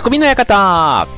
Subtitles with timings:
[0.00, 1.08] 匠の館は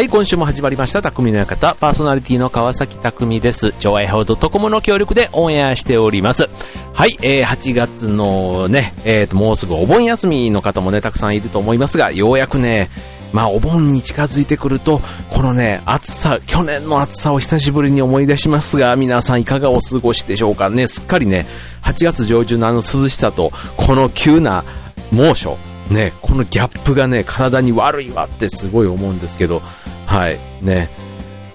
[0.00, 1.76] い、今週も始まりました、匠の館。
[1.78, 3.72] パーソナリティの川崎匠です。
[3.78, 6.48] 超愛報 .com の協力でオンエアしております。
[6.92, 12.90] はい、えー、8月のね、えーと、もうすぐお盆休みの方もね、たくさんいると思いますが、ようやくね、
[13.32, 15.00] まあ、お盆に近づいてくると、
[15.30, 20.88] このね、暑さ、去年の暑さを久しぶりに思い出しますが、皆さんいかがお過ごしでしょうかね。
[20.88, 21.46] すっかりね、
[21.82, 24.64] 8月上旬のあの涼しさと、この急な
[25.12, 25.56] 猛暑、
[25.90, 29.60] ね、このギャップがね、体に悪いわってすごい思うんですけど、
[30.06, 30.88] はい、ね。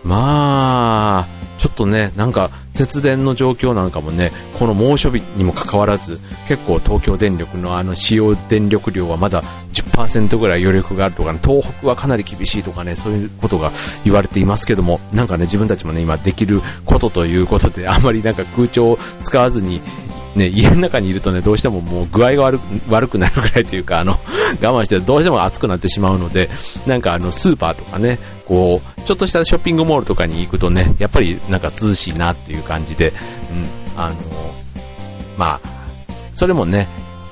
[0.04, 9.42] まあ、ちょっとね、なんか節電の状況なんかもね、この猛暑日にもかかわらず、結構東京電力のあの使用電力量はまだ
[9.74, 13.72] 10%ぐらい余力があるとか、ね、東北はかなり厳しいとかね、そういうことが
[14.04, 19.82] 言われていますけども、なんかね、自分たちもね、今できることということで、あまりなんか空調を使わずに
[20.36, 24.20] ね、家の中にいるとね、どうしてももう具合が悪く悪くなるぐらいというか、あの、
[24.62, 26.50] 我慢してどうしても暑くなってしまうので、
[26.86, 33.14] なんかあの、スーパーとかね、こう、ちょっとしたショッピングモールとかに行くとね、やっぱりなんか涼しいなっていう感じで、
[33.96, 34.16] うん、あの、
[35.38, 35.60] まあ、
[36.34, 36.88] それもね、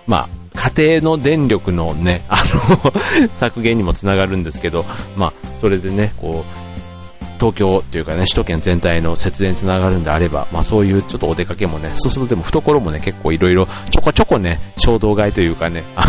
[0.08, 2.38] まあ、家庭の電力のね、あ
[2.84, 2.94] の
[3.36, 6.63] 削減にもつながるんですけど、まあ、それでね、こう、
[7.44, 16.06] 東京というかね、首都圏全体の節電につながるんであれば、まあそういうちょっとお出かけもね、そうするとでも懐もね、結構いろいろちょこちょこね、衝動買いというかね、 あ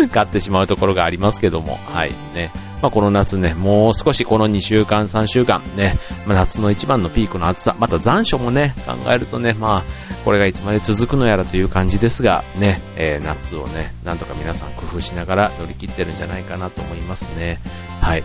[0.00, 2.50] の買ってしまうところがありますけども、はいね。
[2.80, 9.84] まあこの夏ね、もう少しこの2週間、3週間ね、まあ夏の一番のピークの暑さ、また残暑もね、考えるとね、まあ、
[10.24, 17.58] これがいつまで続くのやらという感じですが、ね、えー、夏をね、なんとか皆さん工夫しながら乗り切ってるんじゃないかなと思いますね。
[18.00, 18.24] はい。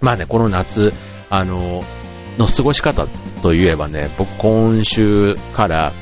[0.00, 0.92] まあね、この夏、
[1.30, 1.84] あの、
[2.38, 3.06] の過ごし方
[3.42, 5.92] といえばね、僕今週から、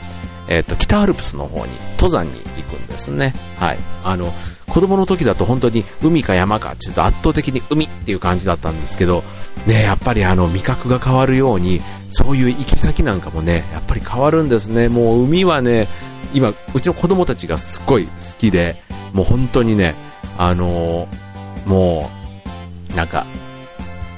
[0.48, 3.34] えっ、ー、と、北アルプスの方に登山に行くんですね。
[3.56, 3.78] はい。
[4.02, 4.33] あの、
[4.69, 9.23] 子供の時だと本当に海か山かちょっと圧倒的に海っていう感じだったんですけど、
[9.67, 11.80] ね、やっぱりあの味覚が変わるように、
[12.11, 14.89] そういう行き先なんかもね、やっぱり変わるんですね。
[14.89, 15.89] もう海はね、
[16.34, 18.77] 今、うちの子供たちがすっごい好きで、
[19.13, 19.95] もう本当にね、
[20.36, 22.11] あのー、も
[22.92, 23.24] う、なんか、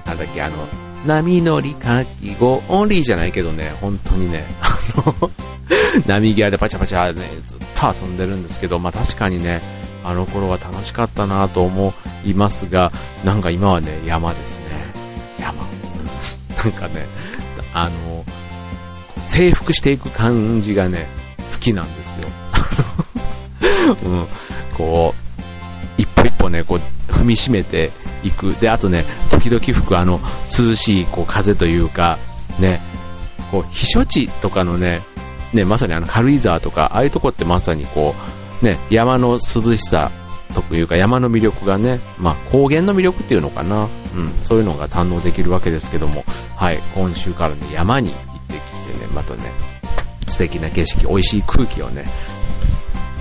[0.07, 0.67] なんだっけ、あの、
[1.07, 5.31] 波乗りかきごオンリーじゃないけどね、本当にね、あの
[6.07, 9.63] 波際でパチャパチャね、ずっと遊んでるんですけど、まあ確かにね、
[10.05, 12.93] あの頃は楽しかったなと思いますが、
[13.25, 14.65] なんか今はね、山ですね。
[15.39, 15.65] 山。
[16.65, 17.07] なんかね、
[17.73, 18.25] あの、
[19.21, 21.07] 征服していく感じがね、
[21.53, 22.29] 好きなんですよ。
[24.05, 24.27] うん、
[24.75, 25.15] こ
[25.99, 27.91] う、一歩一歩ね、こう、踏みしめて
[28.31, 28.61] 行く。
[28.61, 30.21] で、あとね、時々吹くあの、
[30.59, 32.19] 涼しいこう風というか、
[32.59, 32.81] ね、
[33.51, 35.03] こう、避暑地とかのね、
[35.53, 38.15] ね、まさにあの軽井沢とか、ああいうとこってまさにこ
[38.63, 40.11] う、ね、山の涼しさ
[40.55, 46.25] というか山の魅力がね、まあ、高原の魅力っていうのかな、うん、そういうのが堪能できるわけですけども、
[46.57, 49.43] はい、今週からね、山に行ってきてね、またね、
[50.29, 52.05] 素敵な景色、美味しい空気をね、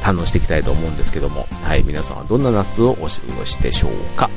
[0.01, 3.01] 堪能していきたいと思うんですけども、はい、皆さんはどんな夏をお過
[3.37, 4.29] ごしでしょうか。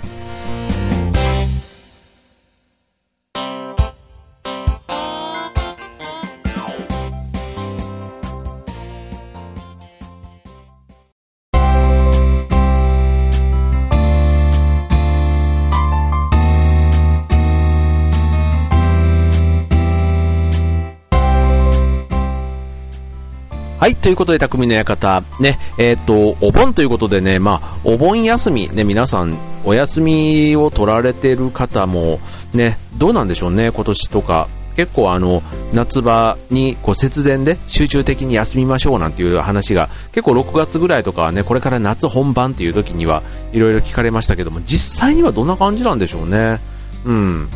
[23.88, 32.20] はい、ということで、匠の館、ね、えっ、と、お盆ということでね、まあ、お盆休み、ね、皆さん、お休みを取られてる方も、
[32.52, 34.46] ね、どうなんでしょうね、今年とか。
[34.76, 43.22] 結構あの、夏場にこう節電で集中的に休みましょうなんていう話が、結構6月ぐらいとかはね、これから夏本番っていう時には、
[43.54, 46.60] いろいろ聞かれましたけども、実際にはどんな感じなんでしょうね。
[47.06, 47.48] うん。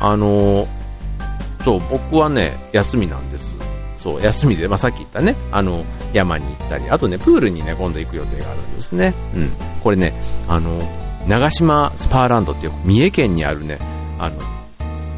[0.00, 0.66] あの、
[1.66, 3.65] そう、僕はね、休みなんです。
[4.06, 9.12] そう、休みで、まあ、さっき言ったね、あの、山に行ったり、あとね、プールにね、今度行く予定があるんですね。
[9.34, 9.52] うん。
[9.82, 10.14] これね、
[10.46, 10.80] あの、
[11.26, 13.80] 長島スパーランドっていう三重県にあるね、
[14.20, 14.36] あの、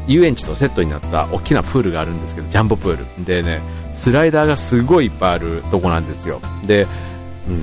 [0.07, 3.25] 遊園地とセットになった大きなプールがあるんですけど、ジャンボプール。
[3.25, 3.61] でね、
[3.93, 6.41] スライダーがすごいいっぱいあるとこなんですよ。
[6.65, 6.87] で、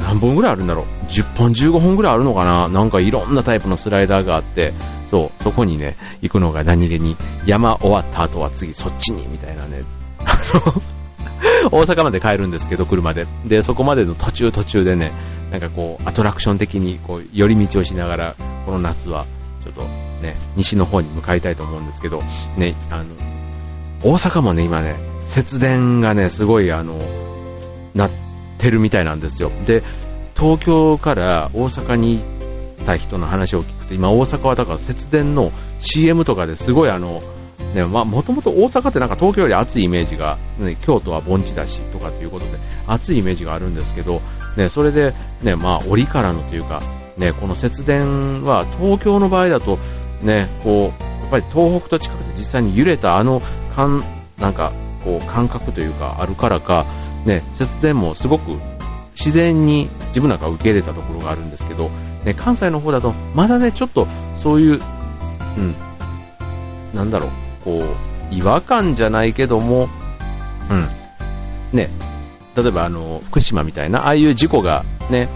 [0.00, 2.69] 何本ぐらいあるんだろう ?10 本、15本ぐらいあるのかな？
[2.69, 4.72] なんかいろんなタイプのスライダーがあって、
[5.11, 9.82] そう、そこにね、行くのが何気に、山終わった後は次そっちに、みたいなね、
[11.70, 13.26] 大阪まで帰るんですけど、車で。
[13.44, 15.12] で、そこまでの途中途中でね、
[15.50, 19.26] なんかこう、アトラクション的に、こう、寄り道をしながら、この夏は、
[19.64, 19.82] ちょっと
[20.22, 22.22] ね、西の方に向かいたいと思うんですけど、
[22.56, 23.04] ね、あの、
[24.02, 24.96] 大阪もね、今ね、
[25.26, 26.98] 節電がね、すごい、あの、
[27.94, 28.10] なっ
[28.58, 29.50] てるみたいなんですよ。
[29.66, 29.82] で、
[30.36, 37.22] 東京から大阪に行った人の話を聞くと、今大阪はだから節電の CM とかですごいあの、
[37.75, 42.53] ね、まあ、もともと大阪ってなんか東京より暑いイメージが、ね、京都は盆地だしとかっていうことで、
[42.87, 44.20] 暑いイメージがあるんですけど、
[44.56, 46.82] ね、それで、ね、まあ、折からのというか、
[47.17, 49.79] ね、この節電は東京の場合だと、
[50.23, 53.41] ね、こう、やっぱり東北と近くて実際に揺れたあの、
[53.75, 54.03] かん、
[54.38, 54.73] なんか、
[55.05, 56.87] こう、感覚というか、あるからか、
[57.25, 58.53] ね、節電もすごく
[59.14, 61.91] 自然に自分なんか受け入れたところがあるんですけど、
[62.25, 64.06] ね、関西の方だと、まだね、ちょっと
[64.37, 64.81] そういう、
[65.56, 65.75] うん、
[66.94, 67.31] なんだろう、
[67.66, 69.88] こう、違和感じゃないけども、
[70.70, 70.88] うん、
[71.76, 71.90] ね、
[72.56, 75.28] 例えばあの、福島みたいな、ああいう事故がね、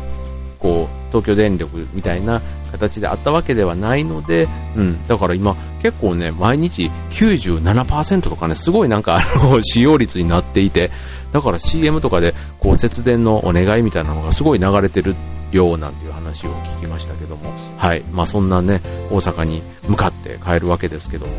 [0.61, 2.41] こう、東京電力みたいな
[2.71, 10.93] 形であったわけではないので、うん、だから今結構ね、毎日97%とかね、すごいなんかあの、 使用率になっていて、
[11.33, 15.17] だから CM とかでこう節電のお願いみたいなのがすごい流れてる
[15.50, 18.81] ようなんていう話を聞きましたけども、はい、まあそんなね、
[19.11, 21.33] 大阪に向かって帰るわけですけども、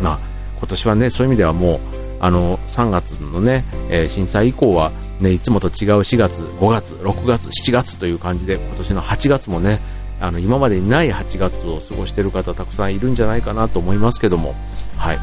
[0.00, 0.18] まあ
[0.58, 1.78] 今年はね、そういう意味ではもう、
[2.20, 4.90] あの、3月のね、えー、震災以降は、
[5.20, 9.80] ね、いつもと違う4月、5月、6月、7月という感じで、今年の8月もね、
[10.20, 14.54] あの、今までにない8月を過ごしている方たくさんいるんじゃないかなと思いますけども、
[14.96, 15.18] はい。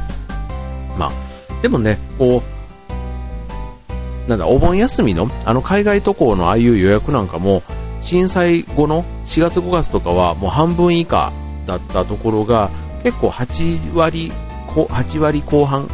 [0.97, 1.11] まあ、
[1.61, 2.41] でもね、こ
[4.27, 7.61] う、なんだ、お盆休みの、あの海外渡航のああいう予約なんかも、
[8.01, 11.33] 震災後の4月5月とかはもう半分以下
[11.65, 12.69] だったところが、
[13.03, 14.31] 結構8割、
[14.83, 15.87] 8割後半、うん、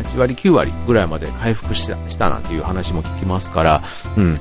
[0.00, 3.82] 8割、9割ぐらいまで回復したしたなんていう話も聞きますから、
[4.16, 4.38] うん。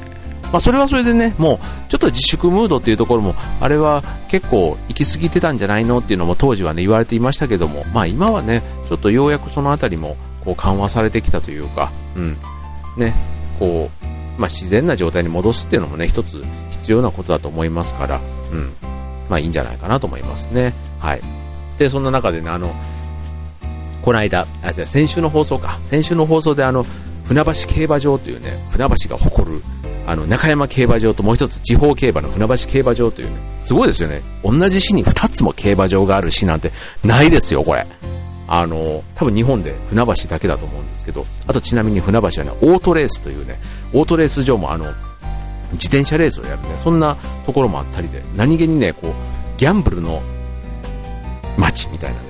[0.52, 12.38] まあ、それはそれでね、もう、ちょっと自粛ムードっていうところも、あれは結構行き過ぎてたんじゃないのっていうのも当時はね、言われていましたけども、まあ今はね、ちょっとようやくそのあたりも、こう緩和されてきたというか、うん。
[12.98, 13.14] ね、
[13.60, 14.06] こう、
[14.42, 18.20] まあ自然な状態に戻すっていうのもね、一つ必要なことだと思いますから、
[18.52, 18.74] うん。
[19.30, 20.74] まあいいんじゃないかなと思いますね。
[21.00, 21.22] はい。
[21.78, 22.74] で、そんな中でね、あの、
[24.02, 25.80] この間、あ、先週の放送か。
[25.86, 26.86] 先週の放送であの、
[27.26, 29.62] 船橋競馬場というね、船橋が誇る、
[30.08, 34.22] あの、中山競馬場ともう一つ地方競馬の船橋競馬場というね、すごいですよね。
[34.44, 36.72] 同じ市に2つも競馬場がある市なんて
[37.04, 37.86] ないですよ、これ。
[38.48, 43.60] あの、多分日本で船橋だけだと思うんですけど、あとちなみに船橋はね、オートレースというね、
[43.94, 44.86] オートレース場もあの、
[45.74, 47.16] 自転車レースをやるね、そんな
[47.46, 49.14] ところもあったりで、何気にね、こう、
[49.60, 50.24] ギャンブルの
[51.58, 52.29] 街みたいなね、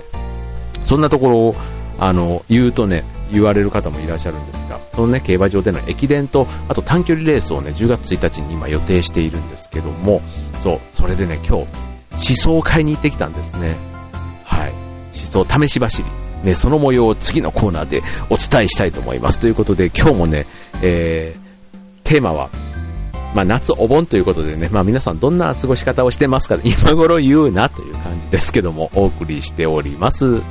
[0.86, 1.56] そんなところを
[2.00, 10.22] あの言うとね言われる方もいらっしゃるんですがそのね競馬場での駅伝とあと短距離レースをね10月1日に今予定しているんですけども
[10.64, 11.68] そうそれでね今日思
[12.18, 13.76] 想を買いに行ってきたんですね
[14.46, 16.10] はい思想試し走り
[16.44, 19.40] ね、その模様を次のコーナーでお伝えしたいと思います。
[19.40, 20.46] ということで、今日もね、
[20.82, 22.50] えー、テーマは、
[23.36, 30.42] まあ、夏お盆ということでね、まあ、皆さんどんな過ごし方をしてますか今頃言うなという感じですけども、お送りしております。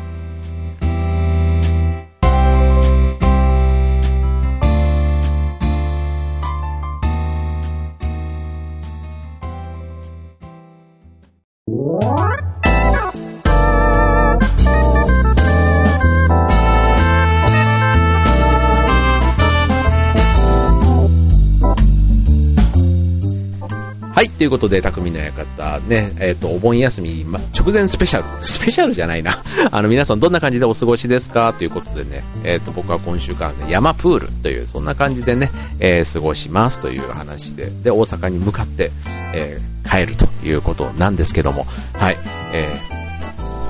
[24.19, 29.45] はい、ということで、匠の館ね、えっ、ー、と、お盆休み、ま、直前スペシャル、スペシャルじゃないな。
[29.71, 31.55] あの、皆さんどんな感じでお過ごしですか？
[31.57, 38.91] ということでね、えっ、ー、と、僕は今週からね、山プールという、そんな感じでね、えー、過ごしますという話で、で、大阪に向かって、
[39.35, 42.19] え帰るということなんですけども、はい、
[42.53, 42.77] え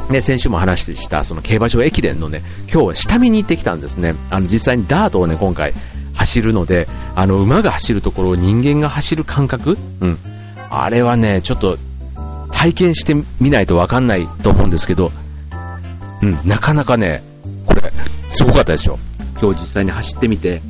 [0.08, 4.14] ーね、先週も話した、その競馬場駅伝のね、今日は下見に行ってきたんですね。
[4.30, 5.74] あの、実際にダートをね、今回、
[6.14, 9.76] 走るので、あの、馬が走るところを人間が走る感覚？
[10.00, 10.18] うん。
[10.70, 11.78] あれはね、ちょっと
[12.50, 15.10] 体験してみないとわかんないと思うんですけど、
[16.22, 17.22] うん、なかなかね、
[17.66, 17.92] これ、
[18.28, 18.98] すごかったですよ。
[19.40, 20.60] 今日実際に走ってみて、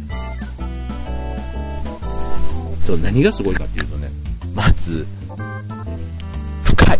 [2.84, 4.08] そう何がすごいかっていうとね、
[4.54, 5.06] まず、
[6.64, 6.98] 深い。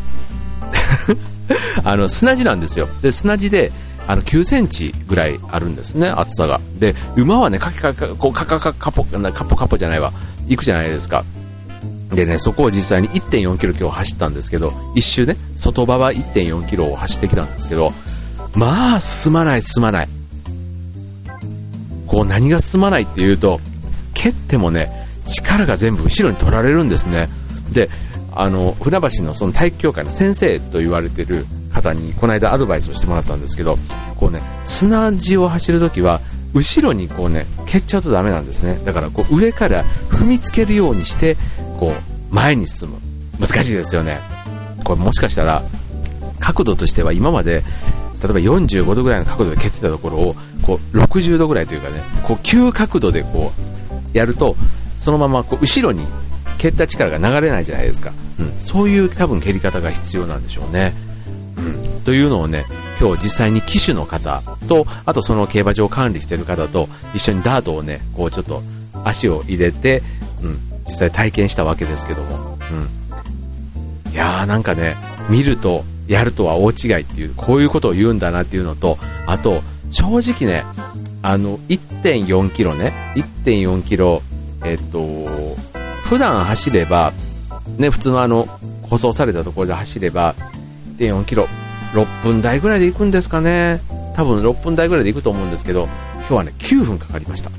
[1.85, 2.89] あの、砂地なんですよ。
[3.03, 3.73] で、砂地で、
[4.07, 6.61] あの、9センチぐらいあるんですね、厚さが。
[6.79, 10.13] で、馬はね、カキカキ、こう、カカカカポ、カポカポじゃないわ、
[10.47, 11.25] 行くじゃないですか。
[12.19, 17.93] でね、そこを実際に1.4キロ今日走ったんですけど、一周ね、外場は1.4キロを走ってきたんですけど、
[18.57, 20.09] まあ、進まない、進まない。
[22.09, 23.61] こう、何が進まないっていうと、
[24.15, 27.29] 蹴ってもね、力が全部後ろに取られるんですね。
[27.71, 27.89] で、
[28.33, 33.79] あの、船橋のその体育協会の先生と言われてる方に、この間アドバイスをしてもらったんですけど、
[34.17, 36.21] こうね、砂地を走るときは、
[36.53, 38.81] 後ろにこうね、蹴っちゃうとダメなんですね。
[38.85, 41.37] だからこう上から踏みつけるようにして、
[41.79, 42.99] こう、前に進む。
[43.39, 44.21] 難しいですよね。
[44.85, 45.63] これもしかしたら、
[46.41, 47.63] 角度としては今まで、
[48.23, 53.53] 例えば45度ぐらいの角度で蹴ってたところを、こう、60度ぐらいというかね、こう、急角度でこ
[54.15, 54.57] う、やると、
[54.99, 56.07] そのままこう後ろに
[56.59, 58.13] 蹴った力が流れないじゃないですか。
[58.39, 58.53] うん。
[58.59, 60.93] そういう多分蹴り方が必要なんでしょうね。
[61.57, 62.01] うん。
[62.03, 62.67] というのをね、
[63.01, 68.63] 今日実際に騎手の方と、あとその競馬場を管理してる方と一緒にダートをね、こうちょっと
[69.05, 70.03] 足を入れて、
[70.43, 70.59] うん、
[70.89, 72.59] 実際体験したわけですけども、
[74.07, 74.13] うん。
[74.13, 74.97] いやーなんかね、
[75.29, 80.65] 見ると、やるとは大違いっていう、こういうことを言うんだなっていうのと、あと、正直ね、
[81.23, 84.23] あの、1.4キロね、1.4キロ、
[84.65, 85.01] えっと、
[86.05, 87.13] 普段走れば、
[87.77, 88.49] ね、普通のあの、
[88.83, 90.35] 舗装されたところで走れば、
[90.97, 91.47] 1.4キロ、
[91.93, 93.81] 6分台ぐらいで行くんですかね。
[94.15, 95.89] 多分6分台ぐらいで行くと思うんですけど、
[96.21, 97.51] 今日はね、9分かかりました。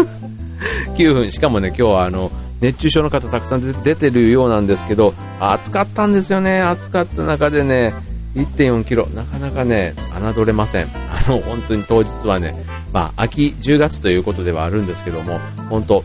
[0.96, 6.60] 9分、しかもね、今日はあの、熱中症の方たくさん出てるようなんですけど、暑かったんですよね。
[6.60, 7.92] 暑かった中でね、
[8.34, 9.94] 1.4キロ、なかなかね、
[10.34, 10.82] 侮れません。
[10.84, 12.54] あの、本当に当日はね、
[12.92, 16.04] まあ、秋10月ということではあるんですけども、本当、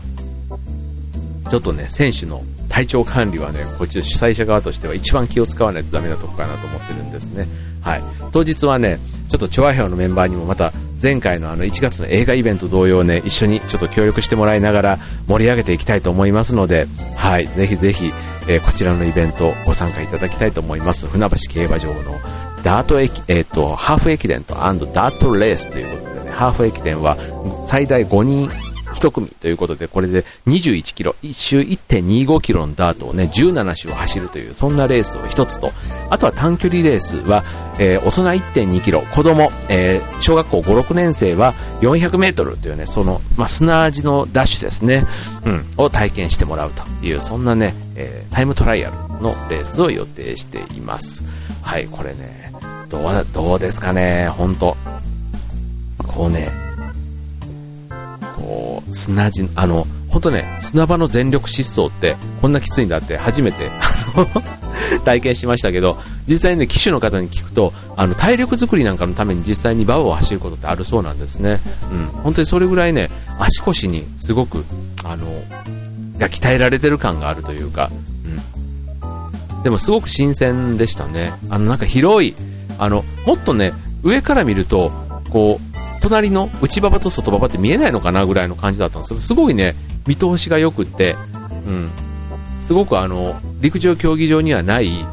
[1.50, 7.46] ちょっとね、選手の体調管理はね、こっち主催者側としては一番気を使わないとダメなとこかなと思ってるんですね。
[7.82, 8.02] はい。
[8.32, 18.12] 当日はね、ちょっとチョアヘオのメンバーにもまた前回のあの1月の映画イベント同様ね、一緒にちょっと協力してもらいながら盛り上げていきたいと思いますので、はい、ぜひぜひ、
[18.46, 21.08] えー、こちらのイベントご参加いただきたいと思います。
[21.08, 22.20] 船橋競馬場の
[22.62, 27.16] ダート駅、えっ、ー、と、ハーフ駅伝とダートレースということでね、ハーフ駅伝は
[27.66, 28.48] 最大5人
[28.92, 35.72] 1組ということで、これで21キロ、1周1.25キロのダートをね、17周を走るという、そんなレースを1つと、
[36.10, 37.44] あとは短距離レースは、
[37.78, 45.06] えー、大人1.2キロ、子供、えー、小学校5、6年生は400メートルというね、その、まあ、砂味のダッシュですね、
[45.44, 51.24] うん、を体験してもらうという、そんなね、えー、タイムトライアルのレースを予定しています。
[51.62, 52.52] はい、これね、
[52.88, 54.76] どう、どうですかね、ほんと。
[56.06, 56.50] こうね、
[58.36, 63.70] こう、砂地、あの、ほんとね、砂場の全力疾走ってこんなきついんだって初めて
[65.04, 65.98] 体験しましたけど、
[66.28, 71.60] 実際にね、騎手の方に聞くと、あの、体力作りなんかのために実際に馬場を走ることってあるそうなんですね。
[71.90, 72.06] うん。
[72.22, 74.64] 本当にそれぐらいね、足腰にすごく、
[75.04, 75.26] あの、
[76.18, 77.90] が鍛えられてる感があるというか、
[78.24, 79.62] うん。
[79.62, 81.32] でもすごく新鮮でしたね。
[81.48, 82.34] あの、なんか広い、
[82.78, 83.72] あの、もっとね、
[84.02, 84.92] 上から見ると、
[85.30, 85.71] こう、
[86.02, 89.74] 隣の内馬場と外馬場って見えないのかなぐらいの感じだったんですけど、すごいね、
[90.06, 91.16] 見通しが良くって、
[91.66, 91.90] うん、
[92.60, 95.06] すごくあの、陸上競技場にはない、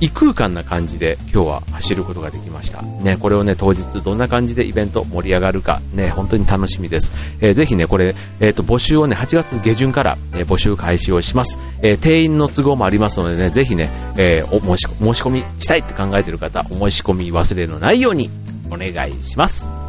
[0.00, 2.82] 異空間な感じで今日は走ることができました。
[2.82, 7.12] ね、これをね、当日どんな感じでイベント盛り上がるか、ね、本当に楽しみです。
[7.40, 11.56] えー、ぜひね、これ、えっ、ー、と、募集をね、8月下旬から、えー、募集開始をします。
[11.82, 18.28] え定員の都合もありますのでね、ぜひね、えお申し申し込みしたいって考えてる方、お申し込み忘れのないように
[18.70, 19.81] お願いします。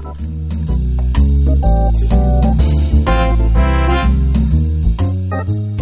[5.34, 5.73] Thank you.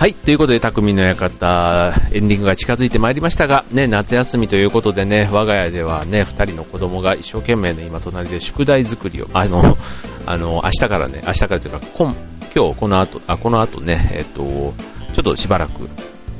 [0.00, 0.14] はい。
[0.14, 9.76] ということで、匠の館、エンディングが近づいてまいりましたが、ね、夏休みということでね、我が家ではね、二人の子供が一生懸命ね、今隣で宿題作りを、あの、
[10.24, 12.16] あの、明日からね、明日からというか、今、
[12.56, 14.72] 今日この後、あ、この後ね、えっと、ちょ
[15.20, 15.86] っとしばらく、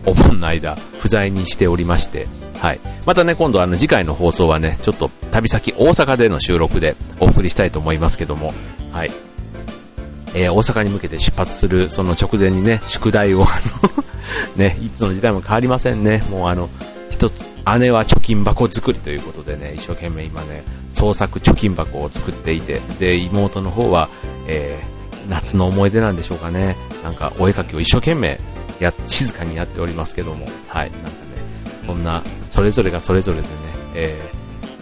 [0.07, 2.29] お盆の間、不在にしておりまして、
[2.61, 2.81] はい。
[3.05, 8.55] またね、今度あの次回の放送はね、ちょっと旅先大阪での収録でお送りしたいと思いますけども、
[8.91, 9.11] はい。
[10.35, 13.45] えー、大阪に向けて出発するその直前にね、宿題を、
[14.57, 16.23] ね、いつの時代も変わりませんね。
[16.31, 16.69] もうあの、
[17.11, 17.43] 一つ、
[17.79, 24.09] 姉は貯金箱作りということでね、一生懸命今ね、創作貯金箱を作っていて、で、妹の方は、
[24.47, 26.77] えー、夏の思い出なんでしょうかね。
[27.03, 28.41] なんか、お絵かきを一生懸命、
[28.81, 31.15] や、静かにやっておりますけども、はい、なんかね、
[31.87, 33.49] そんな、それぞれがそれぞれでね、
[33.95, 34.31] え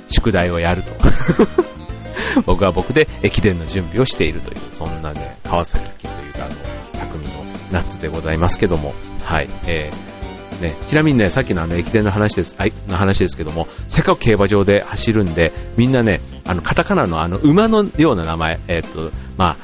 [0.09, 0.93] ー、宿題をやると。
[2.47, 6.55] 僕は僕で駅伝の準備をしているという、そんなね、川崎家というか、あの、
[7.11, 19.57] 匠の夏でございますけども、はい、えー、ね、ちなみにね、さっきのあの駅伝の話です、はい、の話ですけども、せっかく競馬場で走るんで、みんなね、あの、カタカナのあの、馬のような名前、えー、っと、まあ、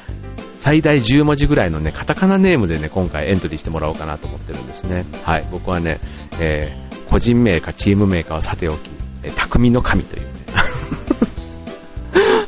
[0.59, 5.05] 最大10文字ぐらいのね、カタカナネームでね、今回エントリーしてもらおうかなと思ってるんですね。
[5.23, 6.01] はい、僕はね、
[6.41, 8.91] えー、個人名かチーム名かはさておき、
[9.23, 10.27] えー、匠の神という、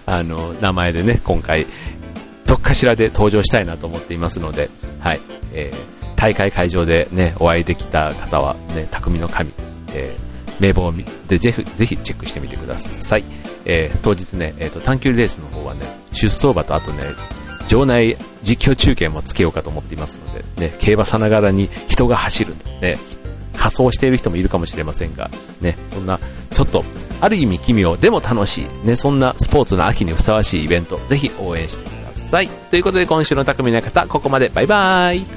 [0.07, 1.67] あの、名前でね、今回、
[2.47, 4.71] どっかしらで登場したいなと思っていますので、
[5.01, 5.21] はい、
[5.53, 9.51] えー、大会会場でね、お会いできた方はね、匠の神、
[9.93, 10.93] えー、名簿
[11.29, 13.25] でぜひ、ぜひチェックしてみてください。
[13.65, 15.81] えー、当日ね、えっ、ー、と、短距離レースの方はね、
[16.13, 17.03] 出走馬とあとね、
[17.69, 22.97] 場内実況中継もつけようかと思っていますので、ね、競馬さながらに人が走る、ね、
[23.67, 25.29] 仮装している人もいるかもしれませんが、
[25.61, 26.21] ね、そんな、
[26.53, 26.85] ちょっと、
[27.21, 32.49] ある意味奇妙でも楽しい、ね、そんなスポーツの秋にふさわしいイベント、ぜひ応援してください。
[32.71, 35.36] ということで今週の匠の方、ここまで、バイバーイ